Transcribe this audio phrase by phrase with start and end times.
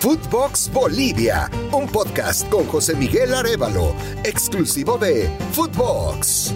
[0.00, 6.54] Footbox Bolivia, un podcast con José Miguel Arevalo, exclusivo de Footbox.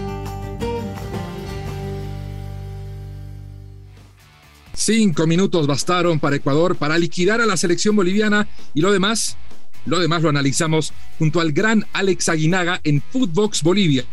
[4.72, 9.36] Cinco minutos bastaron para Ecuador para liquidar a la selección boliviana y lo demás,
[9.84, 14.06] lo demás lo analizamos junto al gran Alex Aguinaga en Footbox Bolivia.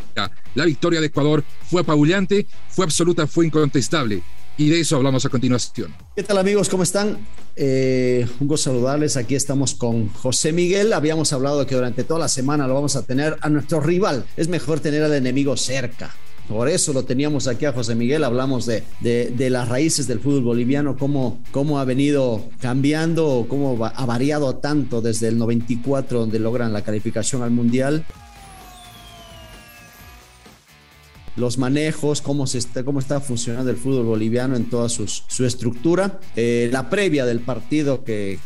[0.55, 4.23] La victoria de Ecuador fue apabullante, fue absoluta, fue incontestable
[4.61, 5.91] y de eso hablamos a continuación.
[6.15, 6.69] ¿Qué tal amigos?
[6.69, 7.17] ¿Cómo están?
[7.55, 9.17] Eh, un gusto saludarles.
[9.17, 10.93] Aquí estamos con José Miguel.
[10.93, 14.23] Habíamos hablado que durante toda la semana lo vamos a tener a nuestro rival.
[14.37, 16.13] Es mejor tener al enemigo cerca.
[16.47, 20.43] Por eso lo teníamos aquí a José Miguel, hablamos de, de, las raíces del fútbol
[20.43, 26.73] boliviano, cómo, cómo ha venido cambiando, cómo ha variado tanto desde el 94, donde logran
[26.73, 28.05] la calificación al Mundial,
[31.35, 36.19] los manejos, cómo, se está, cómo está funcionando el fútbol boliviano en toda su estructura,
[36.35, 38.39] eh, la previa del partido que,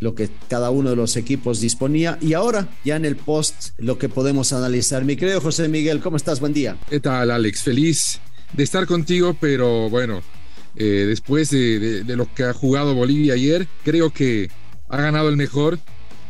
[0.00, 3.98] lo que cada uno de los equipos disponía y ahora ya en el post lo
[3.98, 5.04] que podemos analizar.
[5.04, 6.40] Mi querido José Miguel, ¿cómo estás?
[6.40, 6.76] Buen día.
[6.88, 7.62] ¿Qué tal Alex?
[7.62, 8.20] Feliz
[8.52, 10.22] de estar contigo, pero bueno,
[10.76, 14.50] eh, después de, de lo que ha jugado Bolivia ayer, creo que
[14.88, 15.78] ha ganado el mejor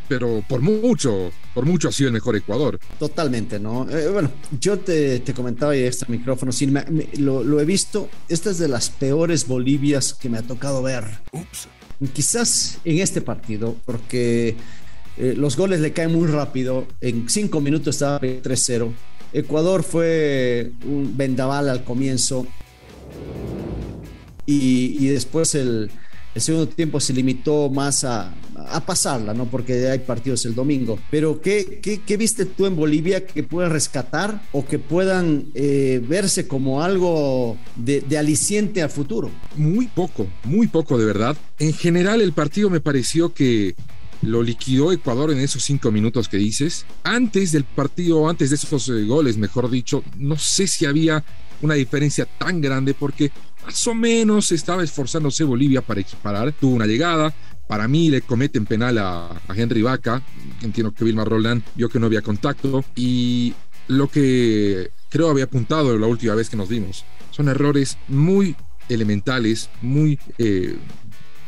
[0.07, 2.79] pero por mucho, por mucho ha sido el mejor Ecuador.
[2.99, 3.89] Totalmente, ¿no?
[3.89, 6.71] Eh, bueno, yo te, te, comentaba y este micrófono, sí,
[7.17, 11.05] lo, he visto, esta es de las peores Bolivias que me ha tocado ver.
[11.31, 11.67] Ups.
[12.13, 14.55] Quizás en este partido, porque
[15.17, 18.91] eh, los goles le caen muy rápido, en cinco minutos estaba 3-0.
[19.33, 22.47] Ecuador fue un vendaval al comienzo
[24.45, 25.89] y, y después el,
[26.35, 28.35] el segundo tiempo se limitó más a,
[28.85, 29.45] pasarla, ¿no?
[29.45, 30.99] Porque hay partidos el domingo.
[31.11, 36.47] Pero ¿qué, qué, viste tú en Bolivia que puedas rescatar o que puedan eh, verse
[36.47, 39.29] como algo de, de aliciente al futuro?
[39.55, 41.37] Muy poco, muy poco de verdad.
[41.59, 43.75] En general el partido me pareció que
[44.21, 46.85] lo liquidó Ecuador en esos cinco minutos que dices.
[47.03, 51.23] Antes del partido, antes de esos eh, goles, mejor dicho, no sé si había
[51.61, 53.31] una diferencia tan grande porque
[53.65, 56.51] más o menos estaba esforzándose Bolivia para equiparar.
[56.53, 57.33] Tuvo una llegada,
[57.67, 60.21] para mí le cometen penal a, Henry Vaca.
[60.61, 62.83] Entiendo que Vilma Roland vio que no había contacto.
[62.95, 63.53] Y
[63.87, 68.55] lo que creo había apuntado la última vez que nos vimos son errores muy
[68.89, 70.77] elementales, muy eh,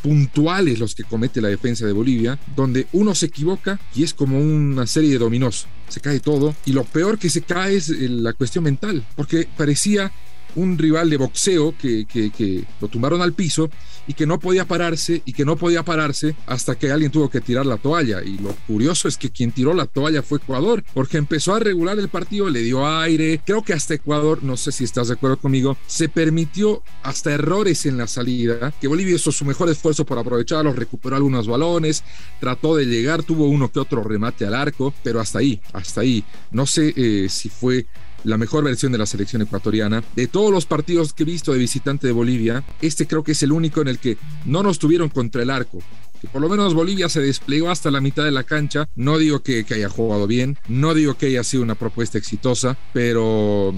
[0.01, 4.39] puntuales los que comete la defensa de Bolivia, donde uno se equivoca y es como
[4.39, 5.67] una serie de dominós.
[5.88, 9.47] Se cae todo y lo peor que se cae es eh, la cuestión mental, porque
[9.57, 10.11] parecía
[10.57, 13.69] un rival de boxeo que, que, lo tumbaron al piso
[14.07, 17.41] y que no podía pararse y que no podía pararse hasta que alguien tuvo que
[17.41, 18.23] tirar la toalla.
[18.23, 22.00] Y lo curioso es que quien tiró la toalla fue Ecuador, porque empezó a regular
[22.00, 23.40] el partido, le dio aire.
[23.45, 27.85] Creo que hasta Ecuador, no sé si estás de acuerdo conmigo, se permitió hasta errores
[27.85, 32.03] en la salida, que Bolivia hizo su mejor esfuerzo por aprovecharlos, recuperó algunos balones,
[32.39, 36.24] trató de llegar, tuvo uno que otro remate al arco, pero hasta ahí, hasta ahí.
[36.51, 37.85] No sé eh, si fue
[38.27, 40.03] la mejor versión de la selección ecuatoriana.
[40.15, 43.41] De todos los partidos que he visto de visitante de Bolivia, este creo que es
[43.41, 45.79] el único en el que no nos tuvieron contra el arco.
[46.21, 48.89] Que por lo menos Bolivia se desplegó hasta la mitad de la cancha.
[48.95, 52.77] No digo que, que haya jugado bien, no digo que haya sido una propuesta exitosa,
[52.91, 53.73] pero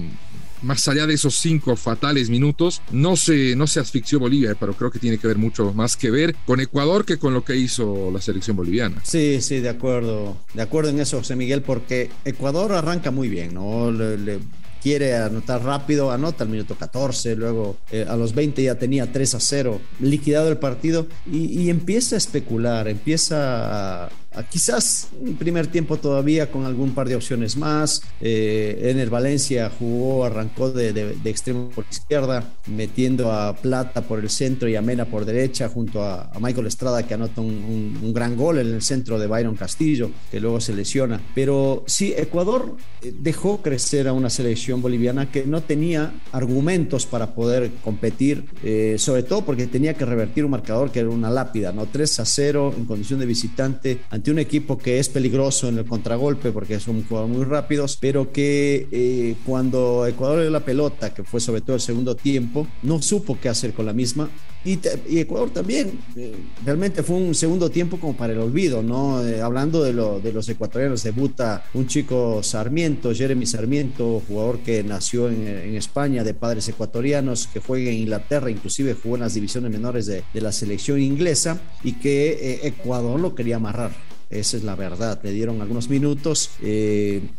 [0.62, 4.90] más allá de esos cinco fatales minutos, no se, no se asfixió Bolivia, pero creo
[4.90, 8.10] que tiene que ver mucho más que ver con Ecuador que con lo que hizo
[8.12, 9.00] la selección boliviana.
[9.04, 10.36] Sí, sí, de acuerdo.
[10.54, 13.90] De acuerdo en eso, José Miguel, porque Ecuador arranca muy bien, ¿no?
[13.90, 14.40] le
[14.82, 19.34] quiere anotar rápido, anota al minuto 14, luego eh, a los 20 ya tenía 3
[19.34, 24.10] a 0, liquidado el partido y, empieza a especular, empieza a,
[24.48, 28.02] quizás un primer tiempo todavía con algún par de opciones más.
[28.20, 34.30] Eh, en el Valencia jugó, arrancó de, extremo por izquierda, metiendo a Plata por el
[34.30, 38.36] centro y a Mena por derecha, junto a, Michael Estrada que anota un, un, gran
[38.36, 41.20] gol en el centro de Byron Castillo, que luego se lesiona.
[41.34, 47.34] Pero sí, Ecuador eh, dejó crecer a una selección boliviana que no tenía argumentos para
[47.34, 51.72] poder competir, eh, sobre todo porque tenía que revertir un marcador que era una lápida,
[51.72, 51.86] ¿no?
[51.86, 55.86] 3 a 0 en condición de visitante ante un equipo que es peligroso en el
[55.86, 61.24] contragolpe porque son jugadores muy rápidos, pero que eh, cuando Ecuador dio la pelota, que
[61.24, 64.28] fue sobre todo el segundo tiempo, no supo qué hacer con la misma
[64.64, 64.78] y,
[65.18, 66.34] Ecuador también, eh,
[66.64, 69.24] realmente fue un segundo tiempo como para el olvido, ¿no?
[69.24, 74.82] Eh, hablando de, lo, de los ecuatorianos, debuta un chico Sarmiento, Jeremy Sarmiento, jugador que
[74.82, 79.70] nació en, España de padres ecuatorianos, que juega en Inglaterra, inclusive jugó en las divisiones
[79.70, 83.92] menores de, de la selección inglesa y que eh, Ecuador lo quería amarrar.
[84.30, 85.20] Esa es la verdad.
[85.24, 86.50] Le dieron algunos minutos,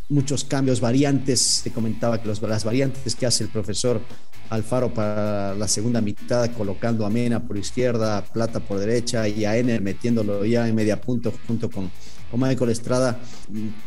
[0.09, 1.61] muchos cambios, variantes.
[1.63, 4.01] Te comentaba que los, las variantes que hace el profesor
[4.49, 9.55] Alfaro para la segunda mitad, colocando a Mena por izquierda, Plata por derecha y a
[9.55, 11.89] Ener metiéndolo ya en media punto junto con
[12.31, 13.19] o Michael Estrada,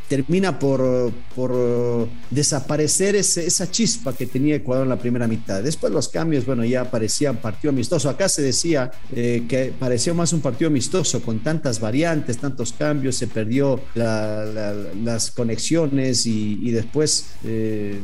[0.08, 5.62] termina por, por desaparecer esa chispa que tenía Ecuador en la primera mitad.
[5.62, 8.08] Después los cambios, bueno, ya parecía un partido amistoso.
[8.08, 13.16] Acá se decía eh, que parecía más un partido amistoso con tantas variantes, tantos cambios,
[13.16, 18.00] se perdió las conexiones y, después eh,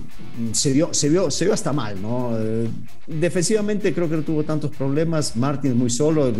[0.52, 2.36] se, vio, se, vio, se vio hasta mal, ¿no?
[2.38, 2.69] Eh,
[3.06, 5.36] defensivamente creo que no tuvo tantos problemas.
[5.36, 6.32] Martín muy solo,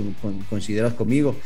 [0.49, 1.37] consideras conmigo.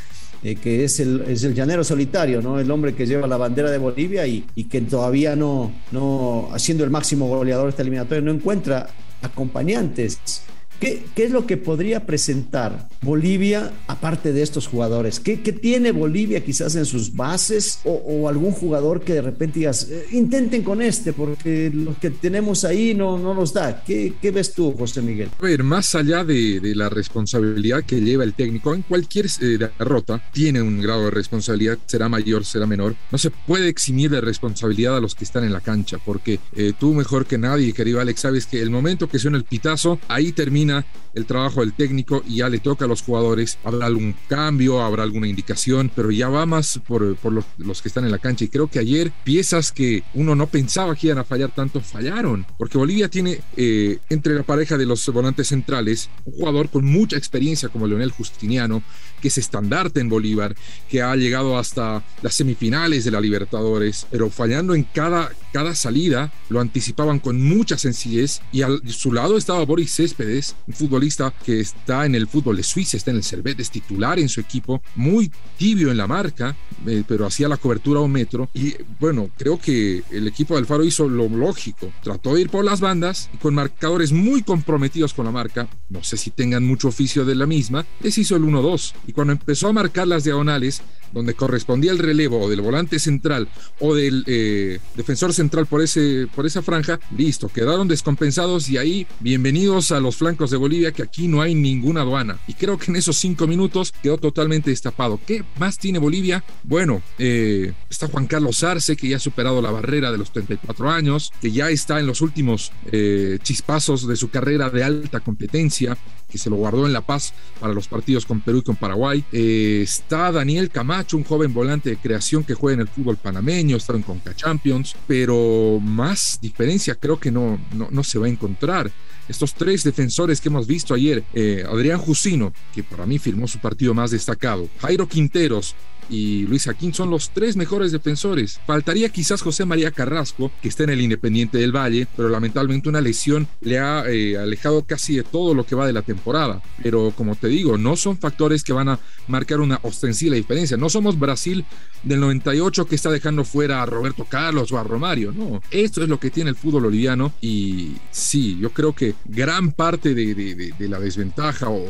[0.45, 2.61] Eh, que es el, es el llanero solitario, ¿no?
[2.61, 6.91] El hombre que lleva la bandera de Bolivia y, que todavía no, no, siendo el
[6.91, 8.89] máximo goleador de esta eliminatoria, no encuentra
[9.23, 10.43] acompañantes
[10.81, 15.21] ¿Qué, es lo que podría presentar Bolivia aparte de estos jugadores?
[15.21, 20.07] ¿Qué, tiene Bolivia quizás en sus bases o, algún jugador que de repente digas, eh,
[20.13, 23.83] intenten con este porque los que tenemos ahí no, no nos da?
[23.85, 25.31] ¿Qué, ves tú, José Miguel?
[25.39, 30.23] A ver, más allá de, la responsabilidad que lleva el técnico en cualquier eh, derrota,
[30.33, 32.97] tiene un grado de responsabilidad, será mayor, será menor.
[33.13, 36.73] No se puede eximir de responsabilidad a los que están en la cancha porque eh,
[36.79, 40.33] tú mejor que nadie, querido Alex, sabes que el momento que suena el pitazo, ahí
[40.33, 43.59] termina el trabajo del técnico y ya le toca a los jugadores.
[43.65, 47.17] Habrá algún cambio, habrá alguna indicación, pero ya va más por,
[47.59, 48.45] los, que están en la cancha.
[48.45, 52.47] Y creo que ayer piezas que uno no pensaba que iban a fallar tanto, fallaron.
[52.59, 57.17] Porque Bolivia tiene eh, entre la pareja de los volantes centrales un jugador con mucha
[57.17, 58.83] experiencia como Leonel Justiniano,
[59.21, 60.55] que es estandarte en Bolívar,
[60.89, 66.33] que ha llegado hasta las semifinales de la Libertadores, pero fallando en cada, cada salida,
[66.49, 68.41] lo anticipaban con mucha sencillez.
[68.51, 72.65] Y a su lado estaba Boris Céspedes, un futbolista que está en el fútbol de
[72.65, 76.57] Suiza, está en el Servet, titular en su equipo, muy tibio en la marca,
[76.89, 78.51] eh, pero hacía la cobertura a un metro.
[78.53, 82.65] Y bueno, creo que el equipo del Faro hizo lo lógico, trató de ir por
[82.65, 86.89] las bandas y con marcadores muy comprometidos con la marca, no sé si tengan mucho
[86.89, 88.93] oficio de la misma, les hizo el 1-2.
[89.07, 93.49] Y cuando empezó a marcar las diagonales, donde correspondía el relevo o del volante central
[93.79, 99.07] o del eh, defensor central por, ese, por esa franja, listo, quedaron descompensados y ahí
[99.21, 102.39] bienvenidos a los flancos de Bolivia, que aquí no hay ninguna aduana.
[102.47, 105.21] Y creo que en esos cinco minutos quedó totalmente destapado.
[105.27, 106.45] ¿Qué más tiene Bolivia?
[106.63, 110.91] Bueno, eh, está Juan Carlos Arce, que ya ha superado la barrera de los 34
[110.91, 115.97] años, que ya está en los últimos eh, chispazos de su carrera de alta competencia,
[116.35, 119.25] que se lo guardó en La Paz para los partidos con Perú y con Paraguay.
[119.31, 123.93] está Daniel Camacho un joven volante de creación que juega en el fútbol panameño, está
[123.93, 128.91] en Conca Champions, pero más diferencia creo que no, no, se va a encontrar
[129.29, 133.59] estos tres defensores que hemos visto ayer, eh, Adrián Jusino, que para mí firmó su
[133.59, 135.75] partido más destacado, Jairo Quinteros,
[136.09, 138.61] y Luis Aquín son los tres mejores defensores.
[138.67, 143.01] Faltaría quizás José María Carrasco, que está en el Independiente del Valle, pero lamentablemente una
[143.01, 146.63] lesión le ha eh, alejado casi de todo lo que va de la temporada.
[146.83, 148.99] Pero como te digo, no son factores que van a
[149.29, 150.77] marcar una ostensible diferencia.
[150.77, 151.65] No somos Brasil
[152.03, 155.33] del 98 que está dejando fuera a Roberto Carlos o a Romario.
[155.33, 159.73] No, esto es lo que tiene el fútbol boliviano y sí, yo creo que gran
[159.73, 161.87] parte de, la desventaja o,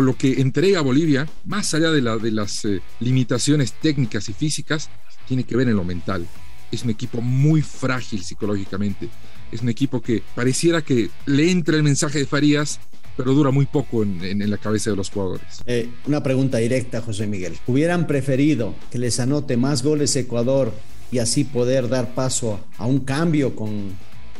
[0.00, 4.90] lo que entrega Bolivia, más allá de, las eh, limitaciones, técnicas y físicas
[5.26, 6.26] tiene que ver en lo mental.
[6.72, 9.08] Es un equipo muy frágil psicológicamente.
[9.52, 12.80] Es un equipo que pareciera que le entra el mensaje de Farías,
[13.16, 15.62] pero dura muy poco en, la cabeza de los jugadores.
[15.66, 17.56] Eh, una pregunta directa, José Miguel.
[17.66, 20.72] ¿Hubieran preferido que les anote más goles Ecuador
[21.12, 23.92] y así poder dar paso a un cambio con,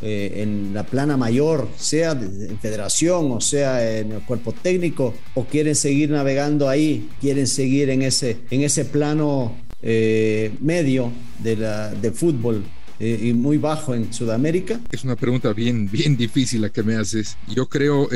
[0.03, 5.45] eh, en la plana mayor, sea en federación o sea en el cuerpo técnico, o
[5.45, 11.91] quieren seguir navegando ahí, quieren seguir en ese, en ese plano eh, medio de, la,
[11.91, 12.65] de fútbol
[12.99, 14.81] eh, y muy bajo en Sudamérica?
[14.91, 17.37] Es una pregunta bien, bien difícil la que me haces.
[17.47, 18.09] Yo creo,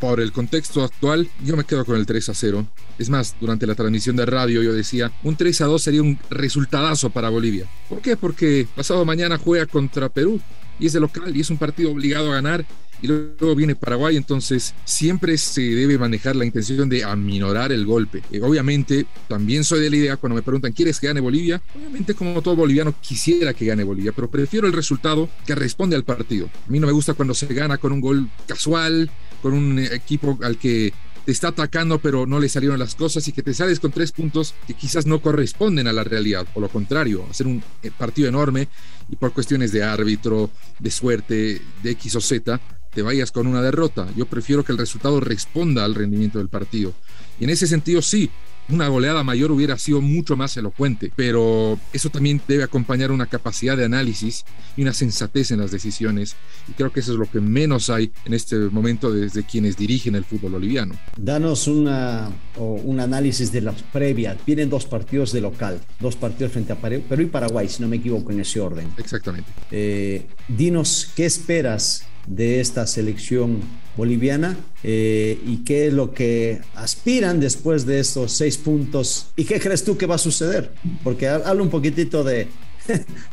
[0.00, 2.66] por el contexto actual, yo me quedo con el 3 a 0.
[2.98, 6.18] Es más, durante la transmisión de radio yo decía, un 3 a 2 sería un
[6.30, 7.66] resultadazo para Bolivia.
[7.90, 8.16] ¿Por qué?
[8.16, 10.40] Porque pasado mañana juega contra Perú
[10.78, 12.64] y es de local y es un partido obligado a ganar
[13.02, 18.22] y luego viene Paraguay, entonces siempre se debe manejar la intención de aminorar el golpe.
[18.32, 21.60] Eh, obviamente, también soy de la idea cuando me preguntan, ¿quieres que gane Bolivia?
[21.74, 26.04] Obviamente, como todo boliviano, quisiera que gane Bolivia, pero prefiero el resultado que responde al
[26.04, 26.48] partido.
[26.66, 29.10] A mí no me gusta cuando se gana con un gol casual,
[29.42, 30.92] con un equipo al que
[31.26, 34.12] te está atacando pero no le salieron las cosas y que te sales con tres
[34.12, 38.28] puntos que quizás no corresponden a la realidad, o lo contrario, hacer un eh, partido
[38.28, 38.68] enorme
[39.10, 42.60] y por cuestiones de árbitro, de suerte, de X o Z,
[42.94, 44.06] te vayas con una derrota.
[44.16, 46.94] Yo prefiero que el resultado responda al rendimiento del partido.
[47.38, 48.30] Y en ese sentido sí,
[48.68, 53.76] una goleada mayor hubiera sido mucho más elocuente, pero eso también debe acompañar una capacidad
[53.76, 54.44] de análisis
[54.76, 56.36] y una sensatez en las decisiones.
[56.68, 60.14] Y creo que eso es lo que menos hay en este momento desde quienes dirigen
[60.14, 60.94] el fútbol boliviano.
[61.16, 64.36] Danos una, un análisis de las previas.
[64.46, 67.96] Vienen dos partidos de local, dos partidos frente a Perú y Paraguay, si no me
[67.96, 68.88] equivoco en ese orden.
[68.96, 69.50] Exactamente.
[69.70, 73.60] Eh, dinos, ¿qué esperas de esta selección
[73.96, 79.58] boliviana eh, y qué es lo que aspiran después de estos seis puntos y qué
[79.58, 80.72] crees tú que va a suceder.
[81.02, 82.48] Porque habla un poquitito de,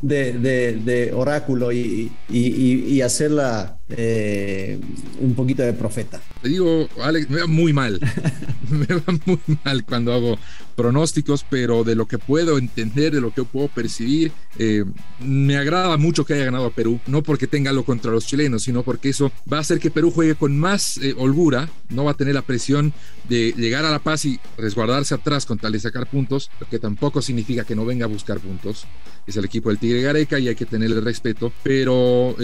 [0.02, 4.80] de, oráculo y, y, hacerla eh,
[5.20, 6.20] un poquito de profeta.
[6.42, 8.00] Te digo, Alex, me va muy mal.
[8.70, 10.40] me va muy mal cuando hago
[10.76, 14.84] pronósticos, pero de lo que puedo entender, de lo que puedo percibir, eh,
[15.20, 17.00] me agrada mucho que haya ganado a Perú.
[17.06, 20.10] No porque tenga algo contra los chilenos, sino porque eso va a hacer que Perú
[20.10, 21.70] juegue con más eh, holgura.
[21.90, 22.94] No va a tener la presión
[23.30, 26.80] de llegar a La Paz y resguardarse atrás con tal de sacar puntos, lo que
[26.80, 28.88] tampoco significa que no venga a buscar puntos.
[29.28, 32.36] Es el equipo del Tigre Gareca y hay que tenerle respeto, pero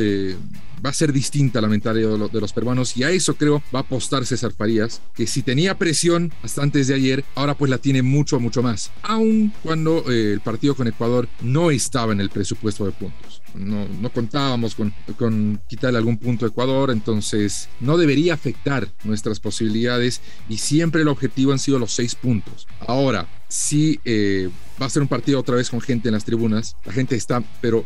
[0.84, 3.84] va a ser distinta la mentalidad de los, peruanos y a eso creo va a
[3.84, 8.02] apostar César Farías, que si tenía presión hasta antes de ayer, ahora pues la tiene
[8.02, 12.86] mucho, mucho más, aun cuando eh, el partido con Ecuador no estaba en el presupuesto
[12.86, 13.42] de puntos.
[13.56, 19.40] No, no contábamos con, con quitarle algún punto a Ecuador, entonces no debería afectar nuestras
[19.40, 22.68] posibilidades y siempre el objetivo han sido los seis puntos.
[22.88, 24.50] Ahora, si eh,
[24.82, 27.44] va a ser un partido otra vez con gente en las tribunas, la gente está,
[27.62, 27.84] pero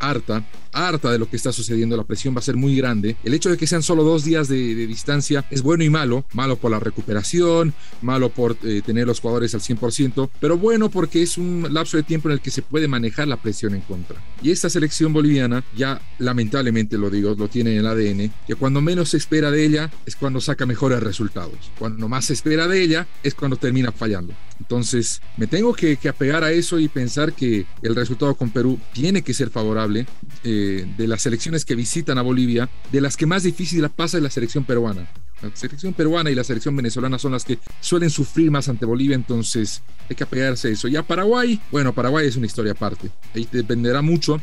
[0.00, 3.16] harta harta de lo que está sucediendo, la presión va a ser muy grande.
[3.24, 6.56] El hecho de que sean solo dos días de, distancia es bueno y malo, malo
[6.56, 11.38] por la recuperación, malo por eh, tener los jugadores al 100%, pero bueno porque es
[11.38, 14.16] un lapso de tiempo en el que se puede manejar la presión en contra.
[14.42, 18.80] Y esta selección boliviana, ya lamentablemente lo digo, lo tiene en el ADN, que cuando
[18.80, 21.70] menos se espera de ella es cuando saca mejores resultados.
[21.78, 24.34] Cuando más se espera de ella es cuando termina fallando.
[24.60, 29.22] Entonces, me tengo que, apegar a eso y pensar que el resultado con Perú tiene
[29.22, 30.06] que ser favorable.
[30.44, 34.18] Eh, de, las selecciones que visitan a Bolivia, de las que más difícil la pasa
[34.18, 35.10] es la selección peruana.
[35.42, 39.16] La selección peruana y la selección venezolana son las que suelen sufrir más ante Bolivia,
[39.16, 40.86] entonces hay que apegarse a eso.
[40.86, 43.10] Ya Paraguay, bueno, Paraguay es una historia aparte.
[43.34, 44.40] Ahí dependerá mucho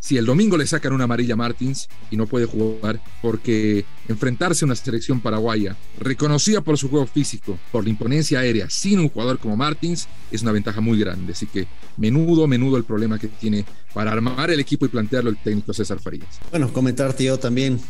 [0.00, 4.66] si el domingo le sacan una amarilla Martins y no puede jugar, porque enfrentarse a
[4.66, 9.38] una selección paraguaya, reconocida por su juego físico, por la imponencia aérea, sin un jugador
[9.38, 11.32] como Martins, es una ventaja muy grande.
[11.32, 15.36] Así que menudo, menudo el problema que tiene para armar el equipo y plantearlo el
[15.36, 16.38] técnico César Farías.
[16.50, 17.80] Bueno, comentarte yo también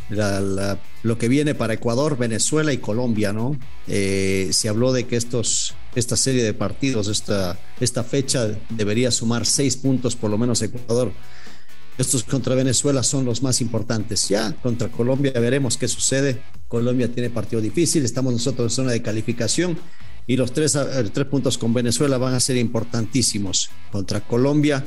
[1.03, 3.59] lo que viene para Ecuador, Venezuela y Colombia, ¿no?
[3.87, 9.45] Eh, se habló de que estos, esta serie de partidos, esta, esta fecha debería sumar
[9.45, 11.13] seis puntos por lo menos Ecuador.
[11.99, 14.29] Estos contra Venezuela son los más importantes.
[14.29, 16.41] Ya contra Colombia veremos qué sucede.
[16.69, 19.77] Colombia tiene partido difícil, estamos nosotros en zona de calificación
[20.27, 23.71] y los tres, eh, tres puntos con Venezuela van a ser importantísimos.
[23.91, 24.85] Contra Colombia,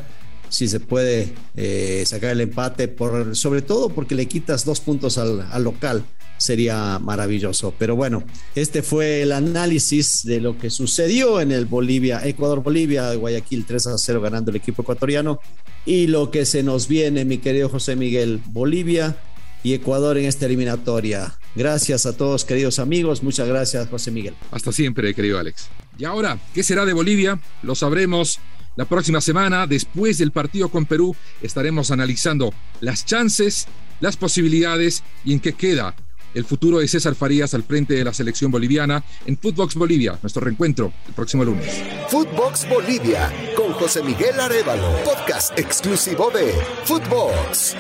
[0.48, 2.96] si se puede eh, sacar el empate,
[3.34, 6.06] sobre todo porque le quitas dos puntos al, al local
[6.42, 7.74] sería maravilloso.
[7.78, 8.24] Pero bueno,
[8.56, 13.98] este fue el análisis de lo que sucedió en el Bolivia, Ecuador-Bolivia, Guayaquil 3 a
[13.98, 15.40] 0 ganando el equipo ecuatoriano.
[15.86, 19.18] Y lo que se nos viene, mi querido José Miguel, Bolivia
[19.64, 21.38] y Ecuador en esta eliminatoria.
[21.56, 23.24] Gracias a todos, queridos amigos.
[23.24, 24.36] Muchas gracias, José Miguel.
[24.52, 25.70] Hasta siempre, querido Alex.
[25.98, 27.40] Y ahora, ¿qué será de Bolivia?
[27.64, 28.40] Lo sabremos
[28.76, 29.68] la próxima semana.
[29.68, 33.68] Después del partido con Perú, estaremos analizando las chances,
[34.00, 35.96] las posibilidades y en qué queda
[36.34, 40.18] el futuro de César Farías al frente de la selección boliviana en Footbox Bolivia.
[40.22, 41.82] Nuestro reencuentro el próximo lunes.
[42.10, 46.54] Footbox Bolivia con José Miguel Arevalo, podcast exclusivo de
[46.86, 47.76] Footbox.